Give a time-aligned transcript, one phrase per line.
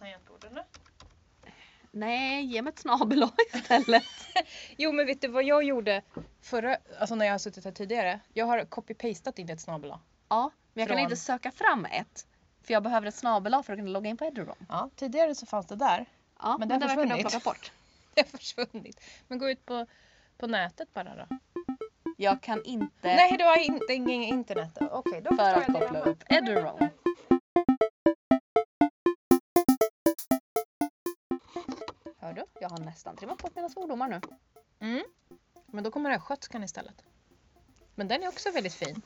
[0.00, 0.64] tangentbord eller?
[1.92, 4.04] Nej, ge mig ett snabel istället.
[4.76, 6.02] Jo men vet du vad jag gjorde
[6.42, 8.20] förra, alltså när jag har suttit här tidigare?
[8.32, 9.92] Jag har copy-pastat in ett snabel
[10.28, 12.26] ja, men jag kan Från- inte söka fram ett.
[12.62, 14.56] För jag behöver ett snabel för att kunna logga in på Eduroam.
[14.68, 16.06] Ja, tidigare så fanns det där.
[16.42, 17.30] Ja, Men men, det har det verkar försvunnit.
[17.30, 17.72] plockat bort.
[18.14, 19.00] Det har försvunnit.
[19.28, 19.86] Men gå ut på,
[20.38, 21.26] på nätet bara då.
[22.16, 24.78] Jag kan inte Nej du har inte ingen internet.
[24.90, 26.88] Okej då för att koppla upp Eduroam.
[32.30, 32.44] Hör du?
[32.60, 34.20] Jag har nästan trimmat bort mina svordomar nu.
[34.80, 35.04] Mm.
[35.66, 37.02] Men då kommer östgötskan istället.
[37.94, 39.02] Men den är också väldigt fin.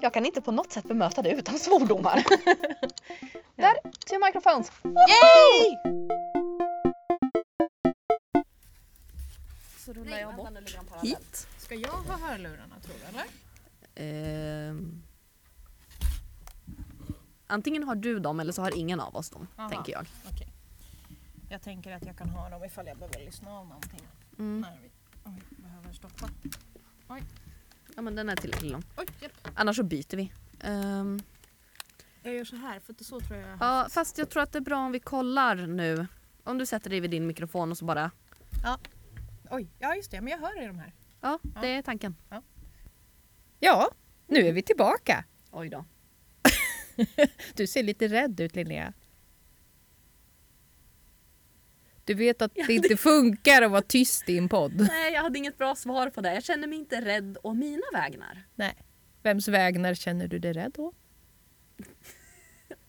[0.00, 2.14] Jag kan inte på något sätt bemöta det utan svordomar.
[3.56, 4.72] Där, two microphones.
[4.84, 5.76] Yay!
[9.78, 10.48] Så rullar jag bort
[11.02, 11.46] Hit.
[11.58, 13.24] Ska jag ha hörlurarna tror du eller?
[13.94, 15.02] Ehm.
[17.46, 19.68] Antingen har du dem eller så har ingen av oss dem, Aha.
[19.70, 20.06] tänker jag.
[20.32, 20.53] Okej.
[21.54, 24.00] Jag tänker att jag kan ha dem ifall jag behöver lyssna av någonting.
[24.38, 24.60] Mm.
[24.60, 24.90] När vi
[25.24, 26.28] oj, behöver stoppa.
[27.96, 28.82] Ja men den är tillräckligt lång.
[28.96, 29.48] Oj, hjälp.
[29.54, 30.32] Annars så byter vi.
[30.60, 31.20] Ehm,
[32.22, 33.58] Jag gör så här för att så tror jag...
[33.60, 36.06] ja, fast jag tror att det är bra om vi kollar nu.
[36.44, 38.10] Om du sätter dig vid din mikrofon och så bara...
[39.50, 40.20] Oj, ja just det.
[40.20, 40.92] Men jag hör i de här.
[41.20, 42.16] Ja, det är tanken.
[43.60, 43.90] Ja,
[44.26, 45.24] nu är vi tillbaka.
[45.50, 45.84] Oj då.
[47.54, 48.92] Du ser lite rädd ut Linnea.
[52.04, 54.74] Du vet att det inte funkar att vara tyst i en podd.
[54.88, 56.34] Nej, jag hade inget bra svar på det.
[56.34, 58.46] Jag känner mig inte rädd å mina vägnar.
[58.54, 58.74] Nej.
[59.22, 60.92] Vems vägnar känner du dig rädd å?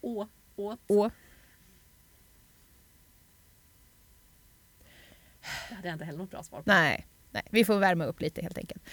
[0.02, 0.80] Å, åt.
[0.88, 1.11] Å.
[5.69, 6.63] Det hade jag inte heller något bra svar på.
[6.66, 8.83] Nej, nej, vi får värma upp lite helt enkelt.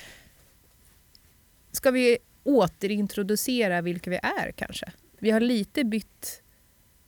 [1.70, 4.92] Ska vi återintroducera vilka vi är kanske?
[5.18, 6.42] Vi har lite bytt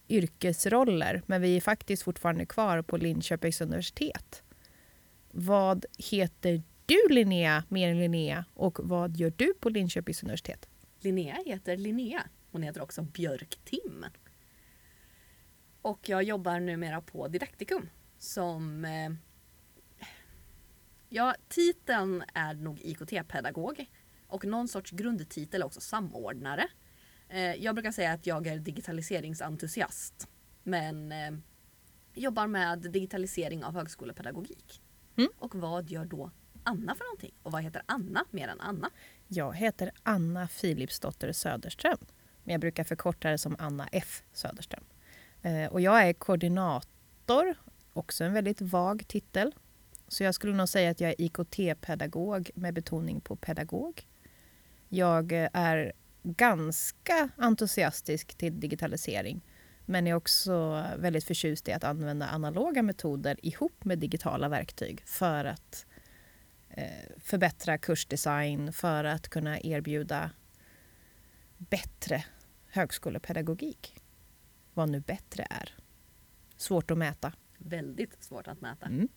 [0.08, 4.42] yrkesroller men vi är faktiskt fortfarande kvar på Linköpings universitet.
[5.30, 10.68] Vad heter du Linnea, mer än Linnea och vad gör du på Linköpings universitet?
[11.00, 12.22] Linnea heter Linnea.
[12.50, 14.04] Hon heter också Björk-Tim.
[15.82, 17.88] Och jag jobbar numera på Didaktikum
[18.18, 18.84] som...
[18.84, 19.10] Eh,
[21.08, 23.86] ja, titeln är nog IKT-pedagog
[24.26, 26.68] och någon sorts grundtitel är också samordnare.
[27.34, 30.28] Eh, jag brukar säga att jag är digitaliseringsentusiast
[30.62, 31.30] men eh,
[32.14, 34.82] jobbar med digitalisering av högskolepedagogik.
[35.16, 35.30] Mm.
[35.38, 36.30] Och vad gör då
[36.62, 37.34] Anna för någonting?
[37.42, 38.90] Och vad heter Anna mer än Anna?
[39.28, 41.98] Jag heter Anna Philipsdotter Söderström.
[42.44, 44.84] Men jag brukar förkorta det som Anna F Söderström.
[45.42, 47.54] Eh, och jag är koordinator,
[47.92, 49.54] också en väldigt vag titel.
[50.08, 54.06] Så jag skulle nog säga att jag är IKT-pedagog med betoning på pedagog.
[54.88, 55.92] Jag är
[56.24, 59.42] ganska entusiastisk till digitalisering
[59.86, 65.44] men är också väldigt förtjust i att använda analoga metoder ihop med digitala verktyg för
[65.44, 65.86] att
[66.68, 66.86] eh,
[67.18, 70.30] förbättra kursdesign för att kunna erbjuda
[71.58, 72.24] bättre
[72.66, 74.00] högskolepedagogik.
[74.74, 75.74] Vad nu bättre är.
[76.56, 77.32] Svårt att mäta.
[77.58, 78.86] Väldigt svårt att mäta.
[78.86, 79.08] Mm.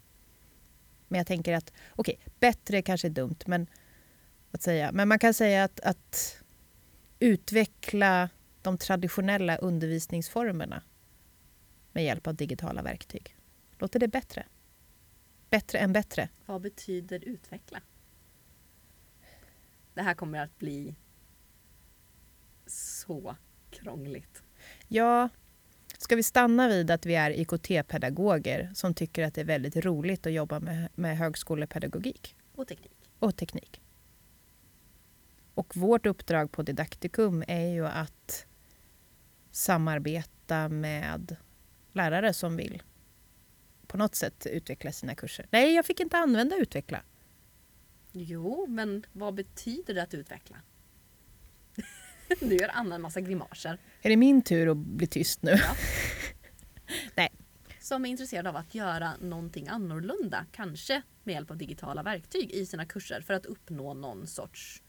[1.07, 3.67] Men jag tänker att, okej, bättre kanske är dumt, men
[4.51, 4.91] att säga.
[4.91, 6.43] Men man kan säga att, att
[7.19, 8.29] utveckla
[8.61, 10.83] de traditionella undervisningsformerna
[11.91, 13.35] med hjälp av digitala verktyg.
[13.79, 14.45] Låter det bättre?
[15.49, 16.29] Bättre än bättre?
[16.45, 17.81] Vad betyder utveckla?
[19.93, 20.95] Det här kommer att bli
[22.65, 23.35] så
[23.69, 24.43] krångligt.
[24.87, 25.29] Ja,
[25.97, 30.27] ska vi stanna vid att vi är IKT-pedagoger som tycker att det är väldigt roligt
[30.27, 32.91] att jobba med, med högskolepedagogik Och teknik.
[33.19, 33.81] och teknik.
[35.57, 38.45] Och vårt uppdrag på Didaktikum är ju att
[39.51, 41.35] samarbeta med
[41.91, 42.83] lärare som vill
[43.87, 45.47] på något sätt utveckla sina kurser.
[45.51, 47.01] Nej, jag fick inte använda utveckla.
[48.11, 50.57] Jo, men vad betyder det att utveckla?
[52.41, 53.77] nu gör Anna en massa grimaser.
[54.01, 55.51] Är det min tur att bli tyst nu?
[57.15, 57.29] Ja.
[57.79, 60.45] Som är intresserad av att göra någonting annorlunda.
[60.51, 64.83] Kanske med hjälp av digitala verktyg i sina kurser för att uppnå någon sorts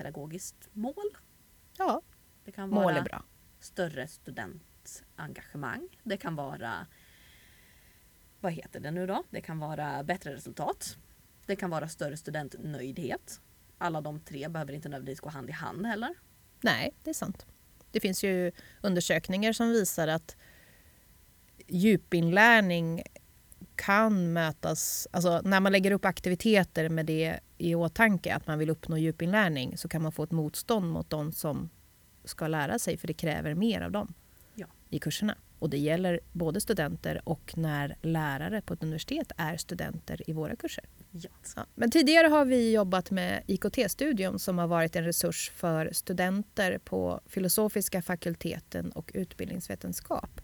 [0.00, 1.16] pedagogiskt mål.
[1.78, 2.02] Ja,
[2.44, 3.24] Det kan mål vara är bra.
[3.60, 5.88] större studentengagemang.
[6.02, 6.86] Det kan vara
[8.40, 9.24] vad heter det nu då?
[9.30, 10.96] Det kan vara bättre resultat.
[11.46, 13.40] Det kan vara större studentnöjdhet.
[13.78, 16.14] Alla de tre behöver inte nödvändigtvis gå hand i hand heller.
[16.60, 17.46] Nej, det är sant.
[17.90, 20.36] Det finns ju undersökningar som visar att
[21.66, 23.02] djupinlärning
[23.76, 25.08] kan mötas...
[25.10, 29.76] Alltså när man lägger upp aktiviteter med det i åtanke, att man vill uppnå djupinlärning,
[29.76, 31.70] så kan man få ett motstånd mot de som
[32.24, 34.14] ska lära sig, för det kräver mer av dem
[34.54, 34.66] Ja.
[34.88, 35.36] i kurserna.
[35.58, 40.56] Och det gäller både studenter och när lärare på ett universitet är studenter i våra
[40.56, 40.84] kurser.
[41.10, 41.30] Ja.
[41.56, 41.66] Ja.
[41.74, 47.20] Men tidigare har vi jobbat med IKT-studion som har varit en resurs för studenter på
[47.26, 50.40] filosofiska fakulteten och utbildningsvetenskap.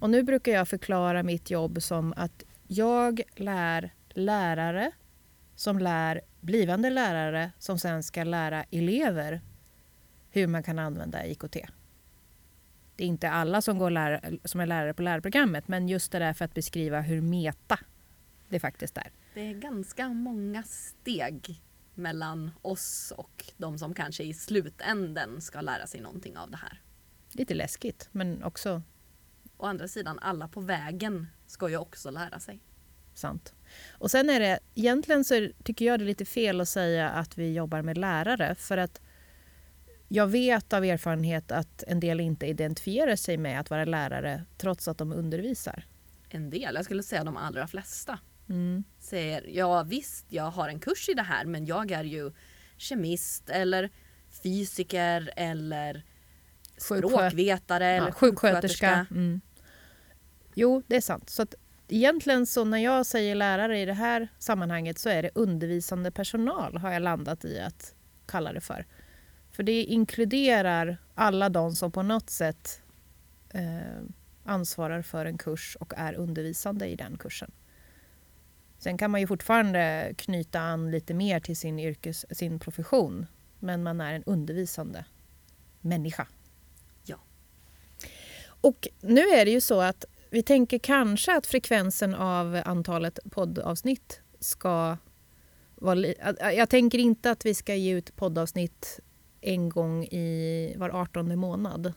[0.00, 4.90] Och nu brukar jag förklara mitt jobb som att jag lär lärare
[5.56, 9.40] som lär blivande lärare som sen ska lära elever
[10.30, 11.56] hur man kan använda IKT.
[12.96, 16.18] Det är inte alla som, går lär, som är lärare på lärarprogrammet men just det
[16.18, 17.78] där för att beskriva hur meta
[18.48, 19.10] det faktiskt är.
[19.34, 21.62] Det är ganska många steg
[21.94, 26.82] mellan oss och de som kanske i slutänden ska lära sig någonting av det här.
[27.32, 28.82] Lite läskigt men också
[29.56, 32.60] Å andra sidan, alla på vägen ska ju också lära sig.
[33.18, 33.54] Sant.
[33.92, 37.10] Och sen är det, egentligen så är- tycker jag det är lite fel att säga
[37.10, 39.00] att vi jobbar med lärare för att
[40.08, 44.88] jag vet av erfarenhet att en del inte identifierar sig med att vara lärare trots
[44.88, 45.86] att de undervisar.
[46.28, 48.18] En del, jag skulle säga de allra flesta,
[48.48, 48.84] Mm.
[49.00, 52.32] säger ja visst, jag har en kurs i det här men jag är ju
[52.76, 53.90] kemist eller
[54.42, 56.02] fysiker eller
[56.78, 59.06] språkvetare eller Ja, sjuksköterska.
[59.10, 59.40] Mm.
[60.54, 61.30] Jo, det är sant.
[61.30, 61.54] Så att
[61.88, 66.76] egentligen så när jag säger lärare i det här sammanhanget så är det undervisande personal
[66.78, 67.94] har jag landat i att
[68.26, 68.86] kalla det för.
[69.52, 72.80] För det inkluderar alla de som på något sätt
[73.50, 74.02] eh,
[74.44, 77.50] ansvarar för en kurs och är undervisande i den kursen.
[78.78, 83.26] Sen kan man ju fortfarande knyta an lite mer till sin, yrkes, sin profession
[83.58, 85.04] men man är en undervisande
[85.80, 86.26] människa.
[87.04, 87.18] Ja.
[88.46, 90.04] Och nu är det ju så att
[90.34, 94.96] vi tänker kanske att frekvensen av antalet poddavsnitt ska
[95.74, 95.98] vara...
[96.52, 99.00] Jag tänker inte att vi ska ge ut poddavsnitt
[99.40, 101.92] en gång i var 18 månad.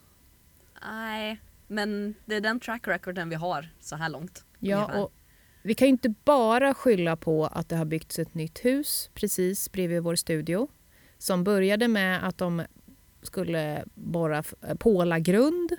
[0.81, 4.45] Nej, men det är den track recorden vi har så här långt.
[4.60, 5.04] Ja, ungefär.
[5.04, 5.13] och
[5.63, 10.04] vi kan inte bara skylla på att det har byggts ett nytt hus precis bredvid
[10.04, 10.68] vår studio
[11.18, 12.63] som började med att de
[13.22, 15.72] skulle borra eh, påla grund.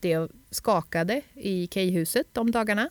[0.00, 2.90] Det skakade i Keyhuset de dagarna.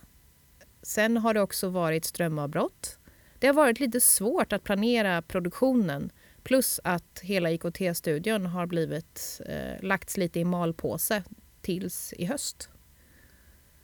[0.82, 3.00] Sen har det också varit strömavbrott.
[3.40, 6.12] Det har varit lite svårt att planera produktionen
[6.44, 11.24] plus att hela IKT-studion har blivit eh, lagts lite i malpåse
[11.62, 12.70] tills i höst.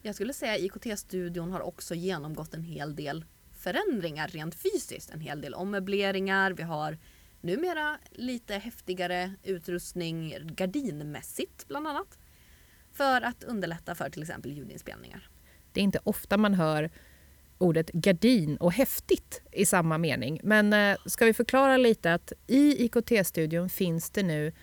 [0.01, 5.10] Jag skulle säga att IKT-studion har också genomgått en hel del förändringar rent fysiskt.
[5.10, 6.51] En hel del ommöbleringar.
[6.51, 6.98] Vi har
[7.42, 12.18] numera lite häftigare utrustning gardinmässigt bland annat.
[12.95, 15.30] För att underlätta för till exempel ljudinspelningar.
[15.71, 16.89] Det är inte ofta man hör
[17.57, 20.39] ordet gardin och häftigt i samma mening.
[20.44, 24.53] Men eh, ska vi förklara lite att i IKT-studion finns det nu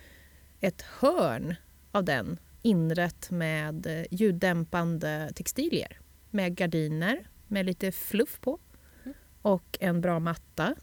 [0.60, 1.54] ett hörn
[1.92, 5.98] av den inrett med eh, ljuddämpande textilier.
[6.30, 8.58] Med gardiner med lite fluff på
[9.04, 9.14] Mm.
[9.42, 10.74] och en bra matta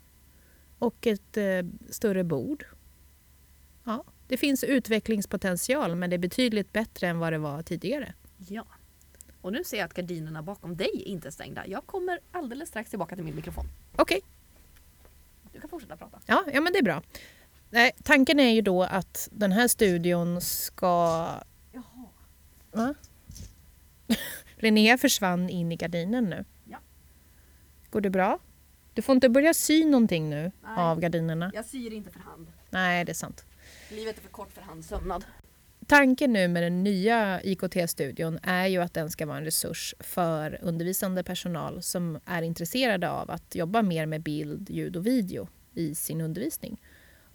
[0.80, 2.66] och ett eh, större bord.
[3.84, 8.14] Ja, det finns utvecklingspotential men det är betydligt bättre än vad det var tidigare.
[8.38, 8.68] Ja.
[9.42, 11.68] Och nu ser jag att gardinerna bakom dig är inte stängda.
[11.68, 13.66] Jag kommer alldeles strax tillbaka till min mikrofon.
[13.96, 14.22] Okej.
[15.54, 16.20] Du kan fortsätta prata.
[16.26, 17.04] Ja, ja men det är bra.
[17.70, 21.28] Nej, tanken är ju då att den här studion ska...
[21.72, 22.08] Jaha.
[22.72, 22.94] Va?
[24.56, 26.46] Linnea försvann in i gardinen nu.
[26.66, 26.78] Ja.
[27.90, 28.40] Går det bra?
[28.94, 30.78] Du får inte börja sy någonting nu Nej.
[30.78, 31.52] av gardinerna.
[31.54, 32.48] Jag syr inte för hand.
[32.70, 33.46] Nej, det är sant.
[33.90, 35.26] Livet är för kort för handsömnad.
[35.88, 40.60] Tanken nu med den nya IKT-studion är ju att den ska vara en resurs för
[40.62, 45.96] undervisande personal som är intresserade av att jobba mer med bild, ljud och video i
[45.96, 46.82] sin undervisning.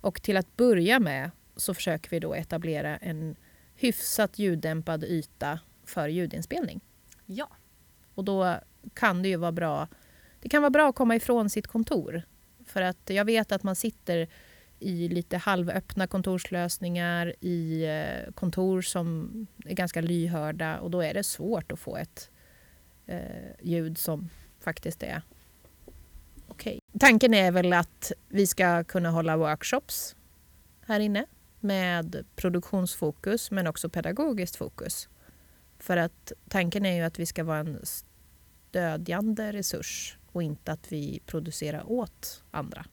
[0.01, 3.37] Och till att börja med så försöker vi då etablera en
[3.75, 6.81] hyfsat ljuddämpad yta för ljudinspelning.
[7.27, 7.49] Ja.
[8.15, 8.57] Och då
[8.95, 9.89] kan det ju vara bra
[10.45, 12.23] det kan vara bra att komma ifrån sitt kontor.
[12.67, 14.29] För att jag vet att man sitter
[14.79, 19.31] i lite halvöppna kontorslösningar, i eh, kontor som
[19.65, 22.31] är ganska lyhörda och då är det svårt att få ett
[23.07, 23.19] eh,
[23.63, 24.29] ljud som
[24.61, 25.23] faktiskt är
[26.49, 26.79] okej.
[26.99, 30.17] Tanken är väl att vi ska kunna hålla workshops
[30.87, 31.27] här inne
[31.61, 35.09] med produktionsfokus men också pedagogiskt fokus.
[35.79, 40.93] För att tanken är ju att vi ska vara en stödjande resurs och inte att
[40.93, 42.85] vi producerar åt andra.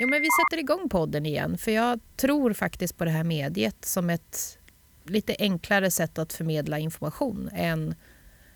[0.00, 3.84] Jo, men vi sätter igång podden igen för jag tror faktiskt på det här mediet
[3.84, 4.58] som ett
[5.04, 7.94] lite enklare sätt att förmedla information än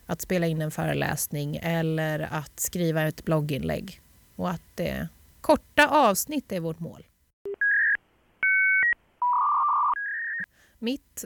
[0.06, 4.00] att spela in en föreläsning eller att skriva ett blogginlägg.
[4.36, 5.06] Och att eh,
[5.40, 7.04] korta avsnitt är vårt mål.
[10.82, 11.24] mitt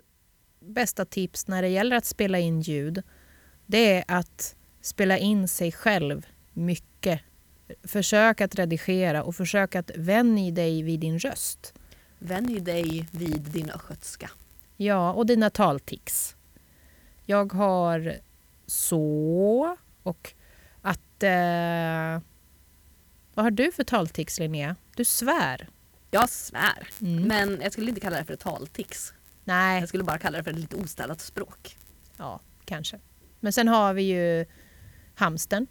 [0.61, 3.03] bästa tips när det gäller att spela in ljud
[3.67, 7.21] det är att spela in sig själv mycket.
[7.83, 11.75] Försök att redigera och försök att vänja dig vid din röst.
[12.19, 14.31] Vänj dig vid din östgötska.
[14.77, 16.37] Ja, och dina taltics.
[17.25, 18.15] Jag har
[18.67, 20.33] så och
[20.83, 21.23] att...
[21.23, 22.21] Eh,
[23.35, 24.77] vad har du för taltics, Linnea?
[24.97, 25.69] Du svär.
[26.11, 26.89] Jag svär.
[27.01, 27.23] Mm.
[27.23, 29.13] Men jag skulle inte kalla det för taltics.
[29.45, 31.77] Nej, Jag skulle bara kalla det för ett lite ostädat språk.
[32.17, 32.99] ja, kanske.
[33.41, 34.47] Men sen har vi ju
[35.15, 35.67] hamsten.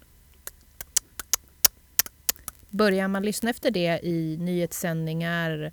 [2.76, 5.72] Börjar man lyssna efter det i nyhetssändningar,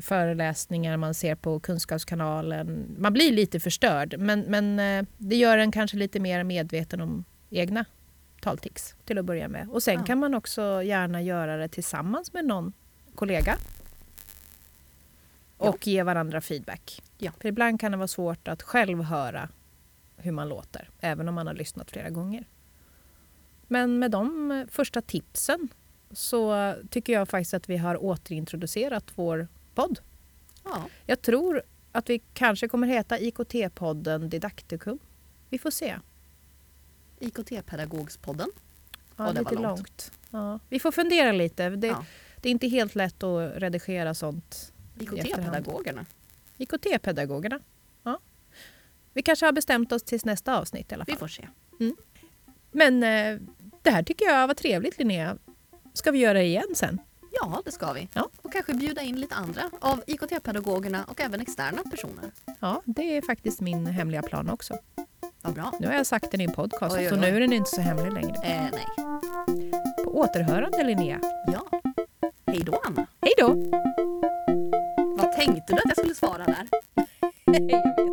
[0.00, 2.96] föreläsningar man ser på Kunskapskanalen.
[2.98, 7.24] Man blir lite förstörd, men, men eh, det gör en kanske lite mer medveten om
[7.50, 7.84] egna
[8.40, 9.68] taltics till att börja med.
[9.70, 10.04] Och sen Ja.
[10.04, 12.72] kan man också gärna göra det tillsammans med någon
[13.14, 13.56] kollega.
[15.56, 17.02] Och ge varandra feedback.
[17.18, 17.32] Ja.
[17.40, 19.48] För ibland kan det vara svårt att själv höra
[20.16, 22.44] hur man låter, även om man har lyssnat flera gånger.
[23.68, 25.68] Men med de eh, första tipsen
[26.10, 30.00] så tycker jag faktiskt att vi har återintroducerat vår podd.
[30.64, 31.62] Ja, Jag tror
[31.92, 34.98] att vi kanske kommer heta IKT-podden Didaktikum.
[35.48, 35.96] Vi får se.
[37.18, 38.48] IKT-pedagogspodden.
[39.16, 39.78] Ja, det lite var långt.
[39.78, 40.12] långt.
[40.30, 40.58] Ja.
[40.68, 41.70] Vi får fundera lite.
[41.70, 42.04] Det, Ja.
[42.40, 44.72] det är inte helt lätt att redigera sånt.
[44.98, 46.06] IKT-pedagogerna.
[46.58, 47.60] IKT-pedagogerna.
[48.02, 48.18] Ja.
[49.12, 51.18] Vi kanske har bestämt oss tills nästa avsnitt i alla Vi fall.
[51.18, 51.48] får se.
[52.72, 53.40] Men eh,
[53.82, 55.36] det här tycker jag var trevligt Linnea.
[55.92, 56.98] Ska vi göra det igen sen?
[57.32, 58.08] Ja, det ska vi.
[58.14, 58.28] Ja.
[58.42, 62.30] Och kanske bjuda in lite andra av IKT-pedagogerna och även externa personer.
[62.60, 64.78] Ja, det är faktiskt min hemliga plan också.
[65.42, 65.72] Vad bra.
[65.80, 67.20] Nu har jag sagt den i en podcast Oj, oj, så oj.
[67.20, 68.34] nu är den inte så hemlig längre.
[68.42, 68.86] Eh, nej.
[70.04, 71.20] På återhörande Linnea.
[71.46, 71.80] Ja.
[72.46, 73.06] Hej då, Anna.
[73.22, 73.48] Hej då!
[75.16, 76.68] Vad tänkte du att jag skulle svara där?